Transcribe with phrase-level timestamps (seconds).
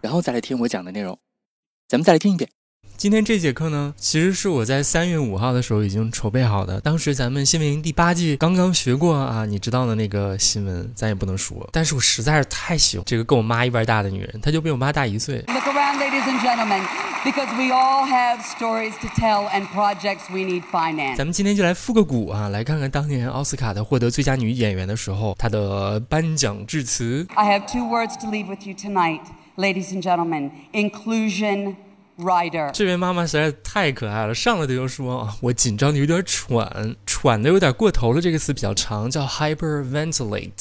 [0.00, 1.18] 然后再来听我讲的内容，
[1.88, 2.48] 咱们再来听一遍。
[2.96, 6.80] 今天这节课呢，其实是我在三月五号的时候已经筹备好的。
[6.80, 11.68] 当时咱们新闻营第八季刚刚学过啊，你知道的那个新闻，咱也不能说。
[11.72, 15.44] 但是我实在是太喜欢这个跟我妈一般大的女人，她就比我妈大一岁。
[15.46, 16.80] Look around, ladies and gentlemen,
[17.22, 21.16] because we all have stories to tell and projects we need finance.
[21.16, 27.26] 咱们今天就来复个古啊，来看看当年奥斯卡的获得最佳女演员的时候，她的颁奖致辞。
[27.34, 29.20] I have two words to leave with you tonight,
[29.57, 31.75] ladies and gentlemen inclusion
[32.17, 32.71] rider.
[32.71, 38.21] 这位妈妈实在是太可爱了，上来就就说啊，我紧张的有点喘，喘的有点过头了。
[38.21, 40.51] 这个词比较长，叫 hyperventilate。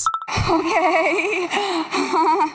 [0.48, 1.48] Okay.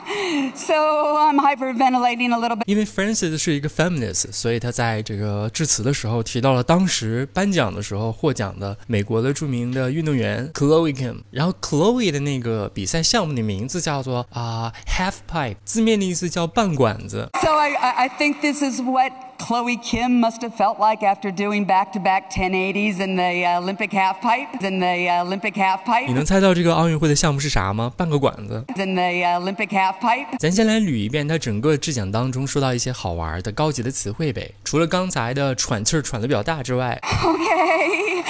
[0.55, 0.73] so
[1.17, 2.63] I'm hyperventilating a little bit.
[2.65, 11.21] 因为 Francis 是一个 feminist，所以他在这个致辞的时候提到了当时颁奖的时候获奖的美国的著名的运动员 Chloe Kim。
[11.31, 17.29] 然后 Chloe 的那个比赛项目的名字叫做啊、half pipe，字面的意思叫半管子。
[17.41, 21.65] So I, I I think this is what Chloe Kim must have felt like after doing
[21.65, 24.47] back-to-back 1080s in the uh, Olympic half pipe.
[24.63, 26.05] In the uh, Olympic half pipe.
[26.07, 27.91] 你能猜到这个奥运会的项目是啥吗？
[27.97, 28.63] 半个管子。
[28.75, 30.27] In the uh, Olympic half pipe.
[30.37, 34.51] 咱先来捋一遍他整个致奖当中说到一些好玩的高级的词汇呗。
[34.63, 38.23] 除了刚才的喘气儿喘的比较大之外，Okay.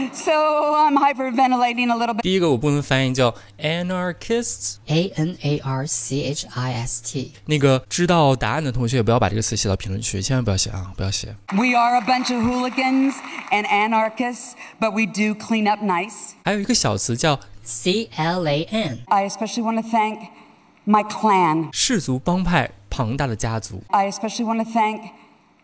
[0.13, 0.31] so
[0.75, 2.21] I'm hyperventilating a little bit.
[2.21, 4.75] 第一个我不能翻译叫 anarchists。
[4.87, 7.33] A N A R C H I S T.
[7.45, 11.35] 那个知道答案的同学不要把这个词写到评论区，千万不要写啊，不要写。
[11.51, 13.13] We are a bunch of hooligans
[13.51, 16.33] and anarchists, but we do clean up nice.
[16.43, 18.99] 还有一个小词叫 C L A N.
[19.07, 20.29] I especially want to thank
[20.85, 21.69] my clan.
[21.71, 23.83] 氏族帮派庞大的家族。
[23.87, 25.01] I especially want to thank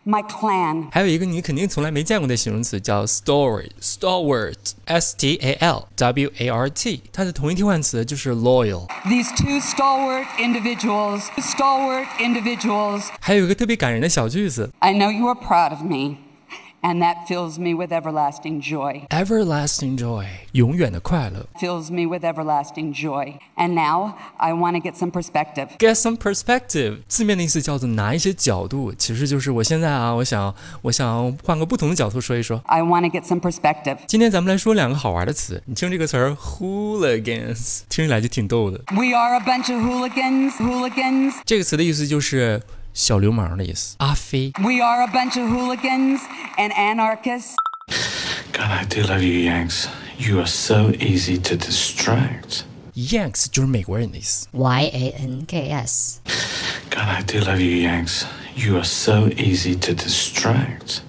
[0.06, 0.88] my clan.
[0.90, 8.88] 还有一个你肯定从来没见过的形容词叫 stalwart，stalwart，s t a l w a r t，它的同义替换词就是 loyal。
[9.04, 16.16] These two stalwart individuals, stalwart individuals, 还有一个特别感人的小句子 I know you are proud of me,
[16.86, 19.06] and that fills me with everlasting joy.
[19.08, 21.46] ，everlasting joy，永远的快乐。
[21.60, 23.34] Fills me with everlasting joy.
[23.56, 25.68] And now I want to get some perspective.
[25.78, 32.60] Get some perspective，字面的意思叫做拿一些角度，其实就是我现在啊，我想，我想换个不同的角度说一说。
[32.66, 33.98] I want to get some perspective.
[34.06, 38.80] 今天咱们来说两个好玩的词，你听这个词儿 hooligans，听起来就挺逗的。
[38.90, 41.34] We are a bunch of hooligans, hooligans.
[41.44, 42.60] 这个词的意思就是
[42.96, 43.96] 小流氓的意思。
[43.98, 46.20] 阿飞， We are a bunch of hooligans
[46.56, 47.54] and anarchists.
[48.52, 49.86] God, I do love you, Yanks.
[50.18, 52.62] You are so easy to distract.
[52.94, 54.46] Yanks 就是美国人的意思。
[54.52, 56.20] Y A N K S.
[56.90, 58.24] God, I do love you, Yanks.
[58.54, 61.00] You are so easy to distract.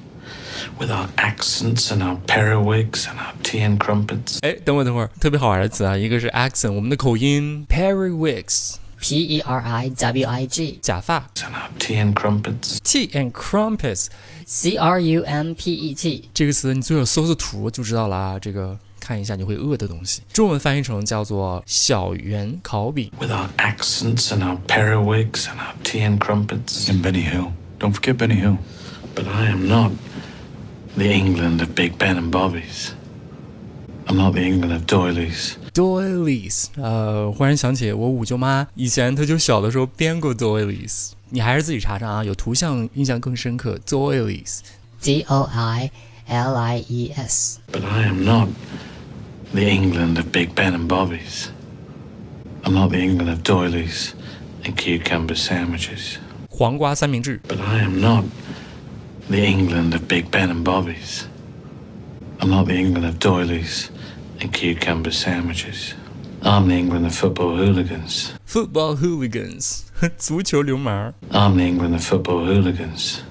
[0.79, 4.39] With our accents and our periwigs and our tea and crumpets.
[4.41, 11.30] 哎，等会儿等会儿，特别好玩的词啊，一个是 accent，我们的口音，periwigs P E R I W I G，假发。
[11.78, 12.78] Tea and crumpets.
[12.82, 14.08] Tea and crumpets
[14.46, 18.38] C R U M P E T，这个词你最好搜搜图就知道啦。
[18.40, 23.10] 这个看一下你会饿的东西，中文翻译成叫做小圆烤饼。
[23.20, 26.90] With our accents and our periwigs and our tea and crumpets.
[26.90, 27.52] In Benny Hill.
[27.78, 28.58] Don't forget Benny Hill.
[29.14, 29.92] But I am not
[30.96, 32.92] the England of Big Ben and Bobbies.
[34.06, 43.79] I'm not the England of doilies doilies，呃，忽然想起我五舅妈以前她就小的时候编过 doilies，你还是自己查查啊，有图像印象更深刻。
[43.85, 44.59] doilies，
[45.01, 45.91] D O I
[46.27, 47.59] L I E S.
[47.71, 48.49] But I am not
[49.51, 51.47] the England of Big Ben and Bobbies.
[52.63, 54.11] I'm not the England of doilies
[54.63, 56.17] and cucumber sandwiches.
[56.49, 57.41] 黄瓜三明治。
[57.47, 58.25] But I am not
[59.29, 61.23] the England of Big Ben and Bobbies.
[62.39, 63.87] I'm not the England of doilies
[64.39, 65.93] and cucumber sandwiches.
[66.41, 68.33] I'm the England of football hooligans.
[68.45, 69.83] Football hooligans，
[70.17, 71.13] 足球流氓。
[71.31, 73.21] I'm the England of football hooligans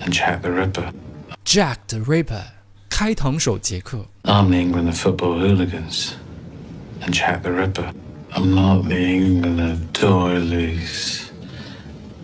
[0.00, 0.92] and Jack the Ripper.
[1.44, 2.44] Jack the Ripper，
[2.90, 4.06] 开膛手杰克。
[4.24, 6.12] I'm the England of football hooligans
[7.00, 7.92] and Jack the Ripper.
[8.32, 11.30] I'm not the England of doilies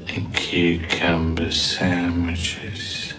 [0.08, 3.14] and cucumber sandwiches.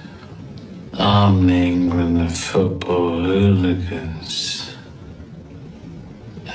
[0.94, 4.57] I'm the England of football hooligans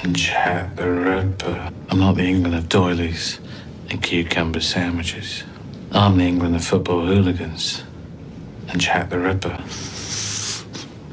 [0.03, 1.71] and Jack the Ripper.
[1.91, 3.39] I'm not the England of doilies
[3.91, 5.45] and cucumber sandwiches.
[5.93, 7.83] I'm the England of football hooligans
[8.69, 9.59] and Jack the Ripper.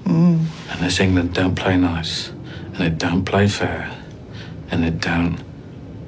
[0.06, 2.32] And this England don't play nice,
[2.74, 3.90] and it don't play fair,
[4.70, 5.38] and it don't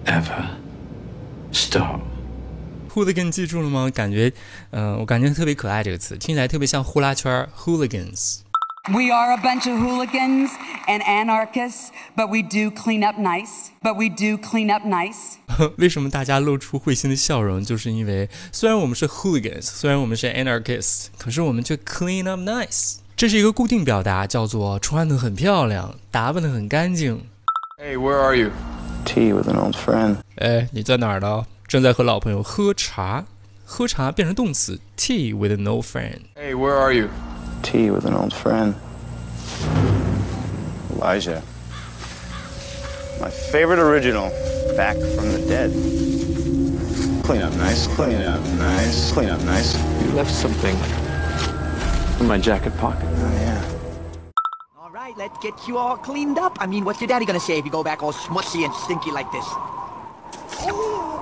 [0.05, 0.49] ever
[1.51, 2.01] stop.
[2.93, 3.89] hooligan 记住了吗？
[3.89, 4.33] 感觉，
[4.71, 8.39] 嗯、我感觉特别可爱这个词，听起来特别像呼啦圈儿 hooligans。
[8.89, 10.51] We are a bunch of hooligans
[10.87, 13.71] and anarchists, but we do clean up nice.
[13.83, 15.35] But we do clean up nice.
[15.75, 17.61] 为什么大家露出会心的笑容？
[17.61, 22.99] 就是因为虽然我们是 hooligans， 虽然我们是 anarchists，可是我们却 clean up nice。
[23.17, 27.25] 这是一个固定表达，叫做穿得很漂亮，打扮得很干净。
[27.81, 28.51] Hey, where are you?
[29.03, 30.17] Tea with an old friend.
[30.37, 31.45] 哎，你在哪儿呢？
[31.67, 33.25] 正在和老朋友喝茶。
[33.65, 36.21] 喝茶变成动词，tea with an old friend。
[36.35, 37.09] Hey, where are you?
[37.62, 38.74] Tea with an old friend.
[40.90, 41.42] Elijah.
[43.20, 44.28] My favorite original.
[44.76, 45.70] Back from the dead.
[47.24, 49.76] Clean up nice, clean up nice, clean up nice.
[50.02, 50.76] You left something
[52.20, 53.06] in my jacket pocket.
[53.08, 54.32] Oh, yeah.
[54.76, 56.56] All right, let's get you all cleaned up.
[56.60, 59.12] I mean, what's your daddy gonna say if you go back all smushy and stinky
[59.12, 59.44] like this?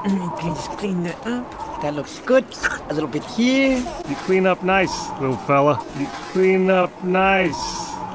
[0.02, 1.69] Mm, Please clean it up.
[1.82, 2.44] That looks good.
[2.90, 3.78] A little bit here.
[4.08, 5.82] You clean up nice, little fella.
[5.98, 7.56] You clean up nice,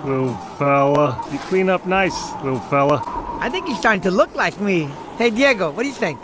[0.05, 1.27] little fella.
[1.31, 3.01] You clean up nice, little fella.
[3.41, 4.87] I think he's starting to look like me.
[5.17, 6.19] Hey, Diego, what do you think?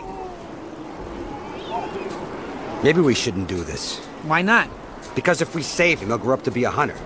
[2.84, 3.98] Maybe we shouldn't do this.
[4.22, 4.68] Why not?
[5.16, 6.96] Because if we save him, he'll grow up to be a hunter.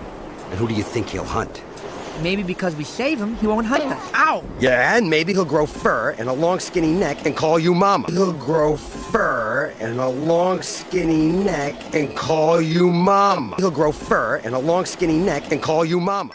[0.49, 1.63] And who do you think he'll hunt?
[2.23, 4.01] Maybe because we save him, he won't hunt us.
[4.15, 4.43] Ow!
[4.59, 8.07] Yeah, and maybe he'll grow fur and a long skinny neck and call you mama.
[8.09, 13.55] He'll grow fur and a long skinny neck and call you mama.
[13.57, 16.31] He'll grow fur and a long skinny neck and call you mama.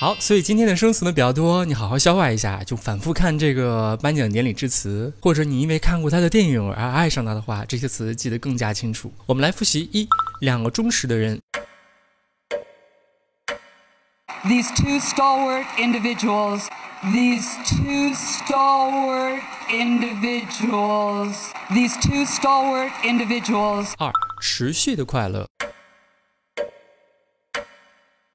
[0.00, 9.12] 好，所以今天的生词呢比较多，你好好消化一下，就反复看这个颁奖典礼致辞，或者你因为看过他的电影而爱上他的话，这些词记得更加清楚。
[9.26, 10.08] 我们来复习一，
[10.40, 11.38] 两个忠实的人，
[14.47, 16.69] These two stalwart individuals,
[17.11, 24.11] these two stalwart individuals, these two stalwart individuals, 二，
[24.41, 25.45] 持续的快乐，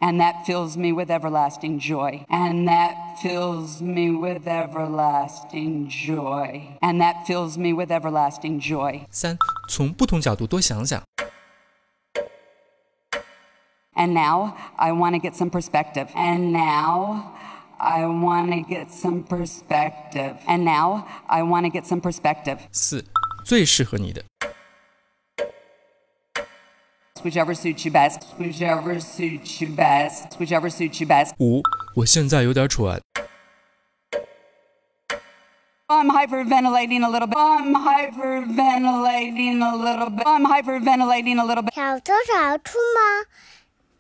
[0.01, 2.27] and that fills me with everlasting joy.
[2.29, 6.77] And that fills me with everlasting joy.
[6.83, 9.07] And that fills me with everlasting joy.
[9.11, 9.39] 三，
[9.71, 11.03] 从不同角度多想想，
[13.99, 16.09] And now I want to get some perspective.
[16.17, 17.33] And now
[17.79, 20.37] I want to get some perspective.
[20.49, 22.59] And now I want to get some perspective.
[22.73, 23.05] 四，
[23.45, 24.25] 最适合你的，
[27.23, 28.21] Whichever suits you best.
[28.39, 30.37] Whichever suits you best.
[30.39, 31.33] Whichever suits you best.
[31.39, 31.63] 五，
[31.95, 33.01] 我现在有点蠢，
[35.87, 37.37] I'm hyperventilating a little bit.
[37.37, 40.27] I'm hyperventilating a little bit.
[40.27, 41.75] I'm hyperventilating a little bit.
[41.75, 43.25] 小偷找出吗？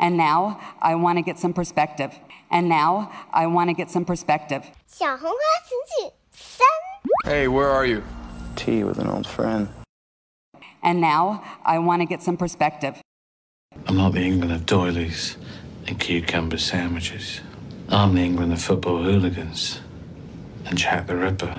[0.00, 2.12] And now I want to get some perspective.
[2.50, 4.62] And now I want to get some perspective.
[4.86, 6.66] 小红花词句三，
[7.24, 8.02] Hey, where are you?
[8.54, 9.68] Tea with an old friend.
[10.82, 13.00] And now I want to get some perspective.
[13.86, 15.36] I'm not the England of doilies
[15.86, 17.40] and cucumber sandwiches.
[17.88, 19.80] I'm the England of football hooligans
[20.64, 21.54] and Jack the Ripper.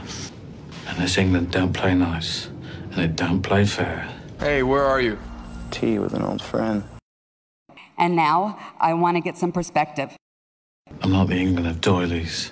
[0.88, 2.48] And this England don't play nice,
[2.92, 4.08] and it don't play fair.
[4.40, 5.18] Hey, where are you?
[5.70, 6.84] Tea with an old friend.
[7.98, 10.16] And now I want to get some perspective.
[11.02, 12.52] I'm not the England of doilies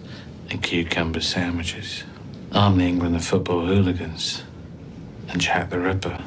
[0.50, 2.04] and cucumber sandwiches.
[2.52, 4.44] I'm the England of football hooligans
[5.30, 6.18] and Jack the Ripper.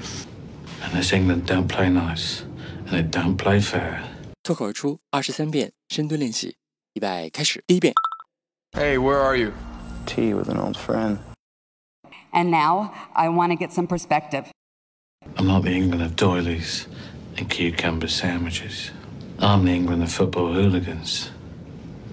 [0.83, 2.43] And this England don't play nice,
[2.87, 4.03] and it don't play fair.
[4.43, 6.57] 脱口而出二十三遍深蹲练习，
[6.95, 7.63] 预备开始。
[7.67, 7.93] 第一遍，
[8.73, 9.53] Hey, where are you?
[10.07, 11.19] Tea with an old friend.
[12.33, 14.45] And now I want to get some perspective.
[15.37, 16.87] I'm not the England of doilies
[17.37, 18.91] and cucumber sandwiches.
[19.43, 21.31] I'm the England of football hooligans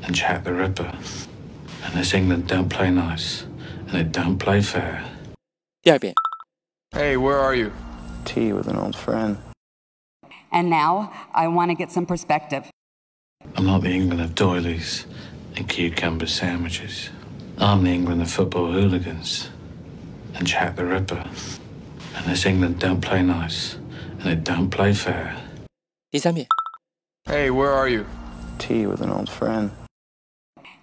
[0.03, 0.91] and Jack the Ripper.
[1.83, 3.45] And this England don't play nice,
[3.87, 5.03] and it don't play fair.
[5.83, 6.13] 第二遍，
[6.91, 7.71] Hey, where are you?
[8.25, 9.37] Tea with an old friend.
[10.51, 12.69] And now I want to get some perspective.
[13.55, 15.05] I'm not the England of doilies
[15.55, 17.11] and cucumber sandwiches.
[17.59, 19.49] I'm the England of football hooligans
[20.33, 21.23] and Jack the Ripper.
[22.15, 23.75] And this England don't play nice,
[24.19, 25.35] and it don't play fair.
[26.09, 26.47] 第三遍。
[27.29, 28.05] Hey, where are you?
[28.59, 29.71] Tea with an old friend.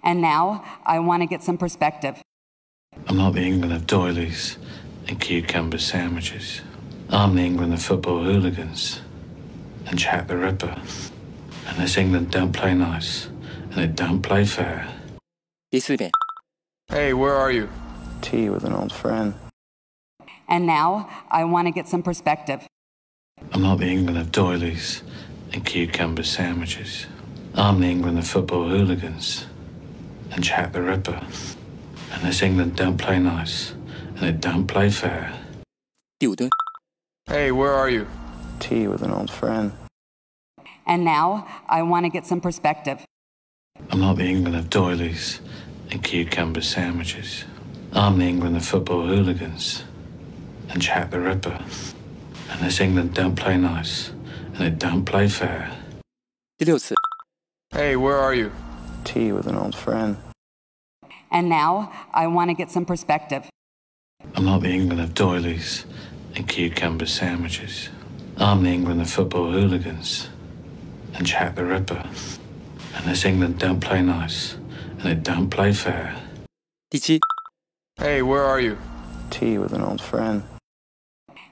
[0.03, 2.21] And now I want to get some perspective.
[3.07, 4.57] I'm not the England of doilies
[5.07, 6.61] and cucumber sandwiches.
[7.09, 8.99] I'm the England of football hooligans
[9.87, 10.75] and Jack the Ripper.
[11.65, 13.29] And this England don't play nice,
[13.71, 14.85] and it don't play fair.
[15.71, 16.11] 第四遍。
[16.89, 17.69] Hey, where are you?
[18.21, 19.33] Tea with an old friend.
[20.49, 22.67] And now I want to get some perspective.
[23.53, 25.01] I'm not the England of doilies
[25.52, 27.06] and cucumber sandwiches.
[27.54, 29.46] I'm the England of football hooligans
[30.30, 31.20] and Jack the Ripper.
[32.12, 33.72] And this England don't play nice
[34.16, 35.32] and it don't play fair.
[37.26, 38.06] Hey, where are you?
[38.58, 39.72] Tea with an old friend.
[40.86, 43.04] And now I want to get some perspective.
[43.90, 45.40] I'm not the England of doilies
[45.90, 47.44] and cucumber sandwiches.
[47.92, 49.84] I'm the England of football hooligans
[50.70, 51.58] and Jack the Ripper.
[52.50, 54.10] And this England don't play nice
[54.57, 55.69] and it don't play fair.
[56.57, 56.95] 第六次。
[57.71, 58.51] Hey, where are you?
[59.03, 60.17] Tea with an old friend.
[61.31, 63.49] And now I want to get some perspective.
[64.35, 65.85] I'm not the England of doilies
[66.35, 67.89] and cucumber sandwiches.
[68.37, 70.29] I'm the England of football hooligans
[71.15, 72.03] and Jack the Ripper.
[72.95, 74.55] And this England don't play nice,
[74.99, 76.15] and it don't play fair.
[76.89, 77.19] 第七。
[77.97, 78.77] Hey, where are you?
[79.31, 80.43] Tea with an old friend.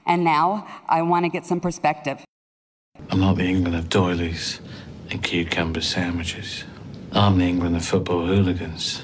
[0.06, 2.24] And now I want to get some perspective.
[3.09, 4.59] I'm not the England of doilies
[5.09, 6.63] and cucumber sandwiches.
[7.11, 9.03] I'm the England of football hooligans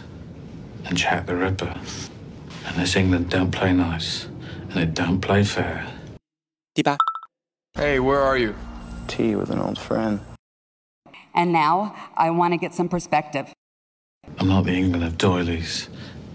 [0.85, 1.73] and Jack the Ripper.
[2.65, 4.25] And this England don't play nice,
[4.69, 5.85] and it don't play fair.
[6.73, 6.97] 第八。
[7.75, 8.55] Hey, where are you?
[9.07, 10.19] Tea with an old friend.
[11.33, 13.53] And now I want to get some perspective.
[14.39, 15.89] I'm not the England of doilies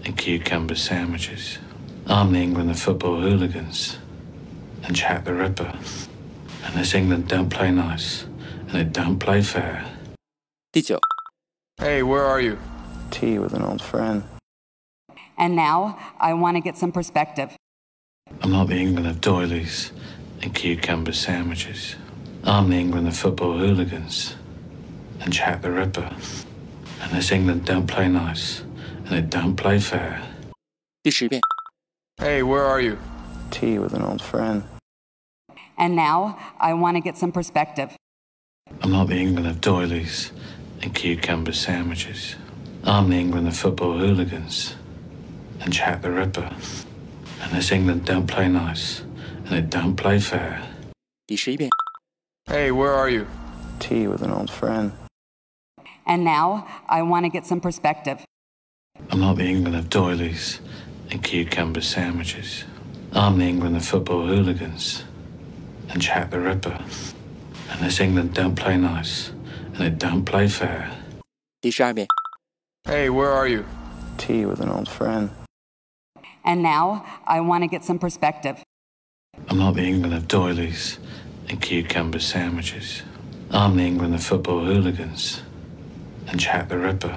[0.05, 1.59] and cucumber sandwiches.
[2.07, 3.97] I'm the England of football hooligans
[4.83, 5.77] and Jack the Ripper.
[6.64, 8.24] And this England don't play nice,
[8.68, 9.84] and it don't play fair.
[10.72, 10.98] 第九。
[11.78, 12.56] Hey, where are you?
[13.10, 14.22] Tea with an old friend.
[15.36, 17.50] And now I want to get some perspective.
[18.42, 19.92] I'm not the England of doilies
[20.42, 21.96] and cucumber sandwiches.
[22.44, 24.34] I'm the England of football hooligans
[25.20, 26.10] and Jack the Ripper.
[27.00, 28.62] And this England don't play nice,
[29.06, 30.20] and it don't play fair.
[31.02, 31.40] 第十遍。
[32.16, 32.96] Hey, where are you?
[33.50, 34.62] Tea with an old friend.
[35.79, 37.95] And now I want to get some perspective.
[38.81, 40.31] I'm not the England of doilies
[40.81, 42.35] and cucumber sandwiches.
[42.83, 44.75] I'm the England of football hooligans
[45.61, 46.53] and Jack the Ripper.
[47.41, 49.01] And this England don't play nice
[49.45, 50.61] and it don't play fair.
[52.45, 53.27] Hey, where are you?
[53.79, 54.91] Tea with an old friend.
[56.05, 58.25] And now I want to get some perspective.
[59.11, 60.59] I'm not the England of doilies
[61.09, 62.65] and cucumber sandwiches.
[63.13, 65.03] I'm the England of football hooligans
[65.90, 66.78] and Jack the Ripper.
[67.70, 69.30] And this England don't play nice,
[69.74, 70.90] and it don't play fair.
[71.60, 72.06] 第十二遍。
[72.84, 73.64] Hey, where are you?
[74.18, 75.30] Tea with an old friend.
[76.42, 78.58] And now I want to get some perspective.
[79.48, 80.98] I'm not the England of doilies
[81.48, 83.02] and cucumber sandwiches.
[83.50, 85.42] I'm the England of football hooligans
[86.28, 87.16] and Jack the Ripper.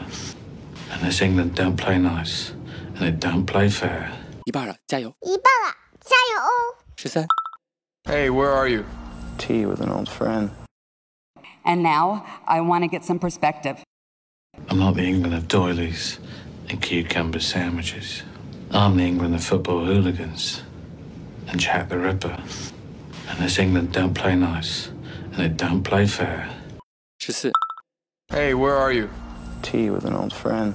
[0.92, 2.54] And this England don't play nice,
[2.96, 4.10] and it don't play fair.
[4.46, 5.14] 一半了，加油！
[5.22, 6.80] 一半了，加油哦！
[6.96, 7.28] 十三。
[8.05, 8.85] Hey, where are you?
[9.39, 10.51] Tea with an old friend.
[11.65, 13.83] And now I want to get some perspective.
[14.69, 16.19] I'm not the England of doilies
[16.69, 18.25] and cucumber sandwiches.
[18.73, 20.63] I'm the England of football hooligans
[21.47, 22.37] and Jack the Ripper.
[23.29, 24.89] And this England don't play nice,
[25.33, 26.49] and it don't play fair.
[27.21, 27.53] 十四。
[28.33, 29.09] Hey, where are you?
[29.63, 30.75] Tea with an old friend.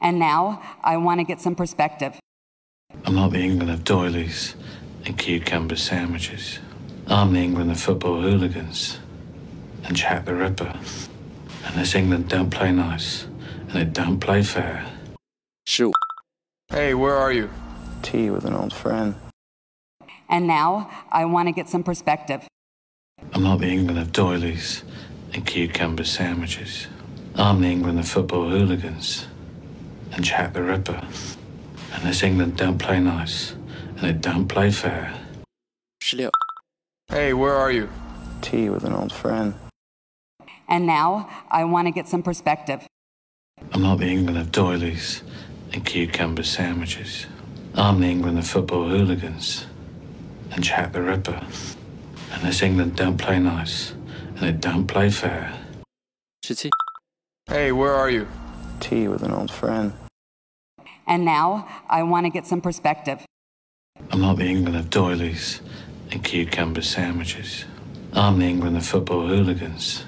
[0.00, 2.20] And now I want to get some perspective.
[3.04, 4.54] I'm not the England of doilies
[5.04, 6.58] and cucumber sandwiches.
[7.06, 8.98] I'm the England of football hooligans
[9.84, 10.74] and Jack the Ripper.
[11.64, 13.26] And this England don't play nice,
[13.68, 14.84] and it don't play fair.
[15.66, 15.92] 十五。
[16.70, 17.48] Hey, where are you?
[18.02, 19.14] Tea with an old friend.
[20.28, 22.46] And now I want to get some perspective.
[23.32, 24.82] I'm not the England of doilies
[25.32, 26.86] and cucumber sandwiches.
[27.36, 29.26] I'm the England of football hooligans
[30.12, 31.02] and Jack the Ripper.
[31.92, 33.54] And this England don't play nice,
[33.96, 35.12] and they don't play fair.
[37.08, 37.88] Hey, where are you?
[38.40, 39.54] Tea with an old friend.
[40.68, 42.86] And now I want to get some perspective.
[43.72, 45.22] I'm not the England of doilies
[45.72, 47.26] and cucumber sandwiches.
[47.74, 49.66] I'm the England of football hooligans
[50.52, 51.40] and Jack the Ripper.
[52.32, 53.92] And this England don't play nice
[54.36, 55.52] and it don't play fair.
[57.46, 58.26] Hey, where are you?
[58.80, 59.92] Tea with an old friend.
[61.06, 63.24] And now I want to get some perspective.
[64.14, 65.60] I'm not the England of doilies
[66.12, 67.64] and cucumber sandwiches.
[68.12, 70.04] I'm the England of football hooligans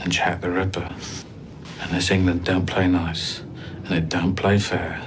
[0.00, 0.94] and Jack the Ripper.
[1.80, 3.40] And this England don't play nice
[3.84, 5.00] and it don't play fair.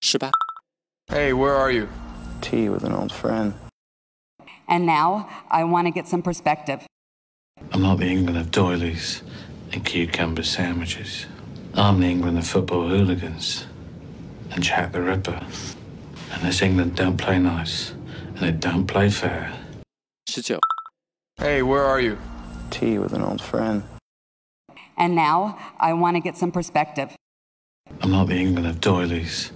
[0.00, 0.30] 十八。
[1.08, 1.88] Hey, where are you?
[2.40, 3.54] Tea with an old friend.
[4.68, 6.80] And now I want to get some perspective.
[7.72, 9.22] I'm not the England of doilies
[9.72, 11.26] and cucumber sandwiches.
[11.74, 13.66] I'm the England of football hooligans
[14.50, 15.40] and Jack the Ripper.
[16.32, 17.90] And this England don't play nice.
[17.90, 19.52] And they don't play fair.
[20.36, 20.58] 19.
[21.38, 22.18] Hey, where are you?
[22.70, 23.82] Tea with an old friend.
[24.96, 27.14] And now I want to get some perspective.
[28.00, 29.52] I'm not the England of doilies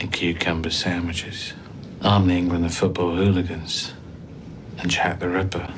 [0.00, 1.52] and cucumber sandwiches.
[2.00, 3.92] I'm the England of football hooligans
[4.78, 5.72] and Jack the Ripper.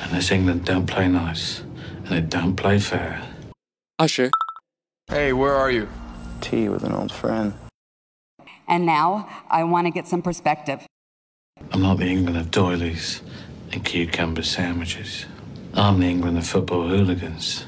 [0.00, 3.22] And this England don't play nice and they don't play fair.
[3.98, 4.30] Usher.
[5.08, 5.88] Hey, where are you?
[6.40, 7.54] Tea with an old friend.
[8.68, 10.86] And now I want to get some perspective.
[11.72, 13.22] I'm not the England of doilies
[13.72, 15.26] and cucumber sandwiches.
[15.74, 17.64] I'm the England of football hooligans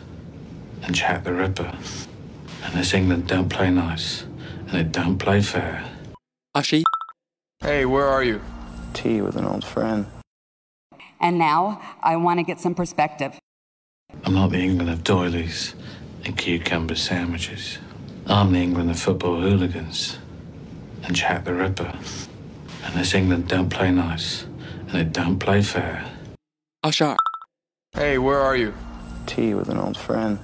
[0.82, 1.72] and Jack the Ripper.
[2.64, 4.24] And this England don't play nice
[4.68, 5.84] and it don't play fair.
[6.56, 6.82] Ashi.
[7.60, 8.40] Hey, where are you?
[8.92, 10.06] Tea with an old friend.
[11.20, 13.38] And now I want to get some perspective.
[14.24, 15.74] I'm not the England of doilies
[16.24, 17.78] and cucumber sandwiches.
[18.26, 20.18] I'm the England of football hooligans
[21.03, 21.93] and Jack the Ripper.
[22.83, 24.45] And this England don't play nice
[24.89, 26.03] and it don't play fair.
[26.81, 27.15] 二十二。
[27.93, 28.73] Hey, where are you?
[29.25, 30.39] Tea with an old friend.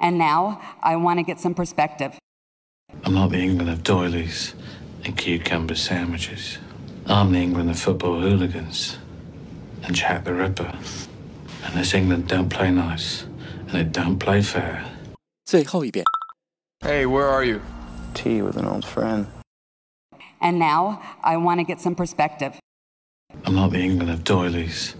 [0.00, 2.18] And now I want to get some perspective.
[3.04, 4.54] I'm not the England of doilies
[5.04, 6.58] and cucumber sandwiches.
[7.06, 8.98] I'm the England of football hooligans
[9.84, 10.72] and Jack the Ripper.
[11.64, 13.24] And this England don't play nice
[13.68, 14.84] and it don't play fair.
[15.44, 16.04] 最后一遍。
[16.80, 17.60] Hey, where are you?
[18.14, 19.26] Tea with an old friend.
[20.44, 22.58] And now I want to get some perspective.
[23.44, 24.94] I'm not the England of doilies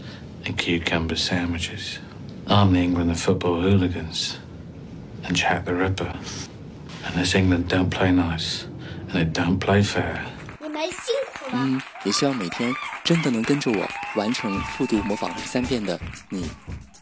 [0.46, 1.98] and cucumber sandwiches.
[2.46, 4.38] I'm the England of football hooligans
[5.24, 6.12] and Jack the Ripper.
[7.04, 8.66] And this England don't play nice
[9.08, 10.24] and it don't play fair.
[10.60, 11.62] 你们辛苦了。
[11.62, 16.48] 嗯，也希望每天真的能跟着我完成复读模仿十三遍的你，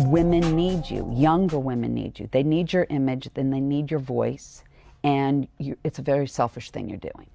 [0.00, 1.08] Women need you.
[1.14, 2.28] Younger women need you.
[2.32, 4.64] They need your image, then they need your voice,
[5.04, 7.28] and you, it's a very selfish thing you're doing.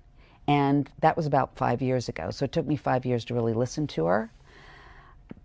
[0.47, 2.31] And that was about five years ago.
[2.31, 4.31] So it took me five years to really listen to her.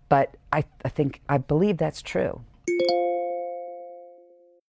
[0.09, 2.41] But I, I think, I believe that's true.